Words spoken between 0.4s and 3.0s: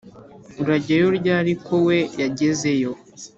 urajyayo ryari ko we yagezeyo